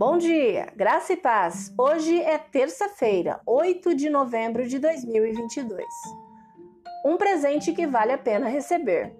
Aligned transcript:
Bom 0.00 0.16
dia, 0.16 0.72
graça 0.74 1.12
e 1.12 1.16
paz. 1.18 1.74
Hoje 1.76 2.22
é 2.22 2.38
terça-feira, 2.38 3.38
8 3.44 3.94
de 3.94 4.08
novembro 4.08 4.66
de 4.66 4.78
2022. 4.78 5.84
Um 7.04 7.18
presente 7.18 7.74
que 7.74 7.86
vale 7.86 8.10
a 8.10 8.16
pena 8.16 8.48
receber. 8.48 9.14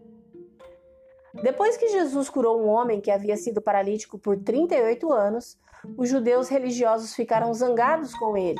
Depois 1.42 1.76
que 1.76 1.90
Jesus 1.90 2.30
curou 2.30 2.62
um 2.62 2.66
homem 2.66 2.98
que 2.98 3.10
havia 3.10 3.36
sido 3.36 3.60
paralítico 3.60 4.18
por 4.18 4.38
38 4.38 5.12
anos, 5.12 5.58
os 5.98 6.08
judeus 6.08 6.48
religiosos 6.48 7.14
ficaram 7.14 7.52
zangados 7.52 8.14
com 8.14 8.34
ele. 8.34 8.58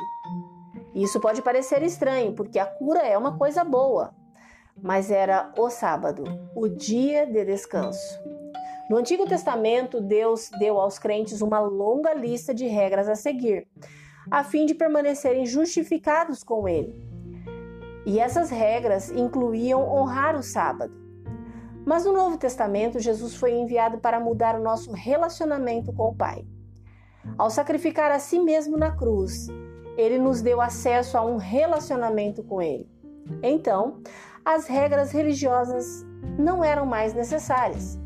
Isso 0.93 1.19
pode 1.19 1.41
parecer 1.41 1.81
estranho, 1.81 2.35
porque 2.35 2.59
a 2.59 2.67
cura 2.67 2.99
é 2.99 3.17
uma 3.17 3.35
coisa 3.35 3.63
boa, 3.63 4.13
mas 4.79 5.09
era 5.09 5.51
o 5.57 5.71
sábado, 5.71 6.23
o 6.55 6.69
dia 6.69 7.25
de 7.25 7.43
descanso. 7.43 8.30
No 8.91 8.97
Antigo 8.97 9.25
Testamento, 9.25 10.01
Deus 10.01 10.49
deu 10.59 10.77
aos 10.77 10.99
crentes 10.99 11.41
uma 11.41 11.59
longa 11.59 12.13
lista 12.13 12.53
de 12.53 12.67
regras 12.67 13.07
a 13.07 13.15
seguir, 13.15 13.65
a 14.29 14.43
fim 14.43 14.65
de 14.65 14.73
permanecerem 14.73 15.45
justificados 15.45 16.43
com 16.43 16.67
Ele. 16.67 16.93
E 18.05 18.19
essas 18.19 18.49
regras 18.49 19.09
incluíam 19.09 19.81
honrar 19.89 20.35
o 20.35 20.43
sábado. 20.43 20.93
Mas 21.85 22.03
no 22.03 22.11
Novo 22.11 22.37
Testamento, 22.37 22.99
Jesus 22.99 23.33
foi 23.33 23.53
enviado 23.53 23.99
para 23.99 24.19
mudar 24.19 24.59
o 24.59 24.61
nosso 24.61 24.91
relacionamento 24.91 25.93
com 25.93 26.09
o 26.09 26.15
Pai. 26.15 26.45
Ao 27.37 27.49
sacrificar 27.49 28.11
a 28.11 28.19
si 28.19 28.39
mesmo 28.39 28.75
na 28.75 28.91
cruz, 28.91 29.47
ele 29.95 30.19
nos 30.19 30.41
deu 30.41 30.59
acesso 30.59 31.17
a 31.17 31.23
um 31.23 31.37
relacionamento 31.37 32.43
com 32.43 32.61
Ele. 32.61 32.91
Então, 33.41 34.01
as 34.43 34.67
regras 34.67 35.13
religiosas 35.13 36.05
não 36.37 36.61
eram 36.61 36.85
mais 36.85 37.13
necessárias. 37.13 38.01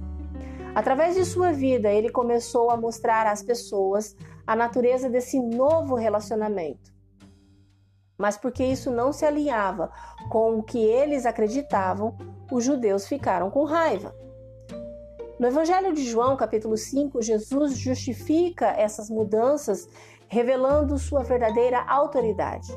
Através 0.76 1.16
de 1.16 1.24
sua 1.24 1.54
vida, 1.54 1.90
ele 1.90 2.10
começou 2.10 2.70
a 2.70 2.76
mostrar 2.76 3.26
às 3.26 3.42
pessoas 3.42 4.14
a 4.46 4.58
natureza 4.58 5.10
desse 5.10 5.40
novo 5.40 5.96
relacionamento. 5.96 6.94
Mas 8.18 8.38
porque 8.38 8.62
isso 8.62 8.92
não 8.92 9.14
se 9.14 9.26
alinhava 9.26 9.90
com 10.30 10.60
o 10.60 10.64
que 10.64 10.78
eles 10.78 11.26
acreditavam, 11.26 12.18
os 12.52 12.66
judeus 12.66 13.08
ficaram 13.08 13.50
com 13.50 13.64
raiva. 13.64 14.14
No 15.40 15.48
Evangelho 15.48 15.94
de 15.94 16.04
João, 16.04 16.36
capítulo 16.36 16.76
5, 16.76 17.22
Jesus 17.22 17.78
justifica 17.78 18.68
essas 18.68 19.10
mudanças 19.10 19.88
revelando 20.28 21.00
sua 21.00 21.24
verdadeira 21.24 21.86
autoridade. 21.88 22.68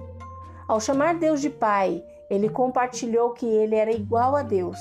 Ao 0.69 0.81
chamar 0.81 1.19
Deus 1.19 1.41
de 1.41 1.51
Pai, 1.51 2.05
ele 2.31 2.49
compartilhou 2.49 3.33
que 3.33 3.47
ele 3.47 3.75
era 3.75 3.91
igual 3.91 4.37
a 4.37 4.43
Deus 4.43 4.79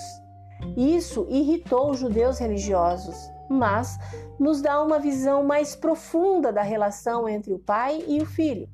isso 0.76 1.28
irritou 1.30 1.92
os 1.92 2.00
judeus 2.00 2.40
religiosos, 2.40 3.16
mas 3.50 3.98
nos 4.40 4.62
dá 4.62 4.82
uma 4.82 5.00
visão 5.00 5.44
mais 5.44 5.76
profunda 5.76 6.52
da 6.52 6.62
relação 6.62 7.28
entre 7.28 7.54
o 7.54 7.60
pai 7.60 8.04
e 8.08 8.22
o 8.22 8.26
filho. 8.26 8.70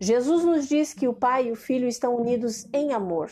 Jesus 0.00 0.44
nos 0.44 0.68
diz 0.68 0.94
que 0.94 1.08
o 1.08 1.14
pai 1.14 1.48
e 1.48 1.52
o 1.52 1.56
filho 1.56 1.88
estão 1.88 2.14
unidos 2.16 2.66
em 2.72 2.92
amor. 2.92 3.30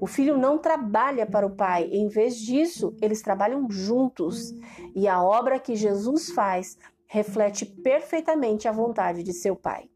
O 0.00 0.06
filho 0.06 0.36
não 0.36 0.58
trabalha 0.58 1.24
para 1.24 1.46
o 1.46 1.56
pai, 1.56 1.88
em 1.92 2.08
vez 2.08 2.36
disso, 2.36 2.94
eles 3.00 3.22
trabalham 3.22 3.70
juntos. 3.70 4.52
E 4.94 5.08
a 5.08 5.22
obra 5.22 5.58
que 5.58 5.74
Jesus 5.74 6.30
faz 6.30 6.76
reflete 7.06 7.64
perfeitamente 7.64 8.66
a 8.66 8.72
vontade 8.72 9.22
de 9.22 9.32
seu 9.32 9.54
pai. 9.54 9.88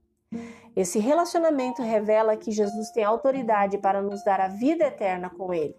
Esse 0.74 0.98
relacionamento 0.98 1.82
revela 1.82 2.36
que 2.36 2.52
Jesus 2.52 2.90
tem 2.90 3.02
autoridade 3.02 3.78
para 3.78 4.02
nos 4.02 4.22
dar 4.24 4.40
a 4.40 4.48
vida 4.48 4.84
eterna 4.84 5.30
com 5.30 5.52
ele. 5.52 5.74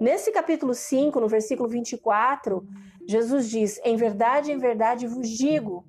Nesse 0.00 0.32
capítulo 0.32 0.74
5, 0.74 1.20
no 1.20 1.28
versículo 1.28 1.68
24, 1.68 2.66
Jesus 3.06 3.48
diz: 3.48 3.80
Em 3.84 3.96
verdade, 3.96 4.50
em 4.50 4.58
verdade 4.58 5.06
vos 5.06 5.28
digo 5.28 5.84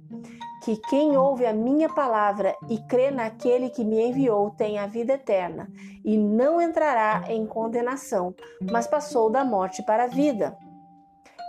que 0.63 0.77
quem 0.89 1.16
ouve 1.16 1.45
a 1.45 1.53
minha 1.53 1.88
palavra 1.88 2.55
e 2.69 2.77
crê 2.88 3.11
naquele 3.11 3.69
que 3.69 3.83
me 3.83 4.01
enviou 4.01 4.51
tem 4.51 4.79
a 4.79 4.88
vida 4.88 5.13
eterna 5.13 5.71
e 6.03 6.17
não 6.17 6.59
entrará 6.59 7.25
em 7.29 7.45
condenação, 7.45 8.33
mas 8.71 8.88
passou 8.88 9.29
da 9.29 9.45
morte 9.45 9.83
para 9.83 10.05
a 10.05 10.07
vida. 10.07 10.57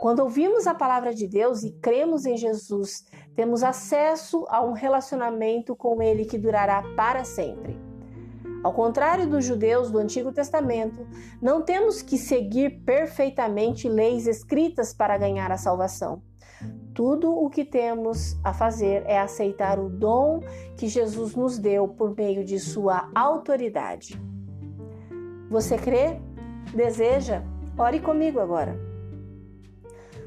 Quando 0.00 0.21
ouvimos 0.21 0.66
a 0.66 0.75
palavra 0.75 1.15
de 1.15 1.27
Deus 1.27 1.62
e 1.62 1.72
cremos 1.81 2.27
em 2.27 2.37
Jesus, 2.37 3.06
temos 3.34 3.62
acesso 3.62 4.45
a 4.49 4.62
um 4.62 4.72
relacionamento 4.72 5.75
com 5.75 6.03
Ele 6.03 6.27
que 6.27 6.37
durará 6.37 6.83
para 6.95 7.25
sempre. 7.25 7.86
Ao 8.66 8.72
contrário 8.72 9.28
dos 9.28 9.44
judeus 9.44 9.93
do 9.93 9.99
Antigo 9.99 10.32
Testamento, 10.32 11.06
não 11.41 11.62
temos 11.62 12.03
que 12.03 12.19
seguir 12.19 12.81
perfeitamente 12.81 13.88
leis 13.88 14.27
escritas 14.27 14.93
para 14.93 15.16
ganhar 15.16 15.53
a 15.53 15.56
salvação. 15.56 16.21
Tudo 16.93 17.32
o 17.32 17.49
que 17.49 17.65
temos 17.65 18.37
a 18.43 18.53
fazer 18.53 19.04
é 19.06 19.21
aceitar 19.21 19.78
o 19.78 19.88
dom 19.88 20.41
que 20.77 20.88
Jesus 20.88 21.37
nos 21.37 21.60
deu 21.60 21.87
por 21.87 22.16
meio 22.16 22.44
de 22.44 22.59
sua 22.59 23.09
autoridade. 23.15 24.21
Você 25.48 25.78
crê? 25.78 26.21
Deseja? 26.75 27.44
Ore 27.78 28.00
comigo 28.00 28.41
agora. 28.41 28.77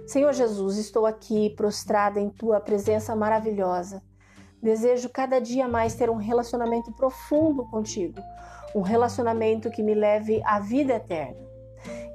Senhor 0.08 0.32
Jesus, 0.32 0.78
estou 0.78 1.06
aqui 1.06 1.50
prostrada 1.58 2.22
em 2.22 2.30
tua 2.30 2.62
presença 2.62 3.14
maravilhosa. 3.18 4.02
Desejo 4.62 5.10
cada 5.10 5.40
dia 5.40 5.68
mais 5.68 5.96
ter 5.96 6.10
um 6.10 6.16
relacionamento 6.16 6.92
profundo 6.92 7.66
contigo, 7.68 8.22
um 8.76 8.82
relacionamento 8.82 9.70
que 9.70 9.82
me 9.82 9.94
leve 9.94 10.42
à 10.44 10.60
vida 10.60 10.96
eterna. 10.96 11.40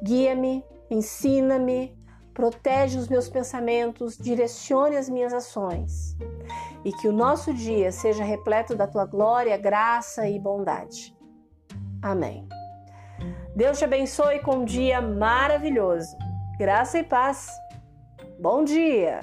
Guia-me, 0.03 0.65
ensina-me, 0.91 1.97
protege 2.35 2.99
os 2.99 3.09
meus 3.09 3.29
pensamentos, 3.29 4.19
direcione 4.19 4.97
as 4.97 5.09
minhas 5.09 5.33
ações 5.33 6.17
e 6.85 6.93
que 6.93 7.09
o 7.09 7.13
nosso 7.13 7.55
dia 7.55 7.91
seja 7.91 8.23
repleto 8.23 8.75
da 8.75 8.87
tua 8.87 9.07
glória, 9.07 9.57
graça 9.57 10.29
e 10.29 10.39
bondade. 10.39 11.17
Amém. 12.03 12.47
Deus 13.57 13.79
te 13.79 13.85
abençoe 13.85 14.41
com 14.41 14.57
um 14.57 14.65
dia 14.65 15.01
maravilhoso. 15.01 16.17
Graça 16.59 16.99
e 16.99 17.05
paz. 17.05 17.49
Bom 18.39 18.65
dia! 18.65 19.21